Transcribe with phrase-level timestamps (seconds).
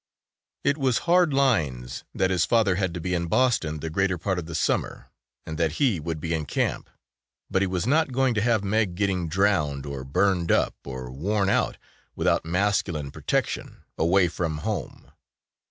[0.63, 4.39] It was hard lines that his father had to be in Boston the greater part
[4.39, 5.11] of the summer
[5.45, 6.89] and that he would be in camp,
[7.51, 11.49] but he was not going to have Meg getting drowned or burned up or worn
[11.49, 11.77] out
[12.15, 15.11] without masculine protection away from home.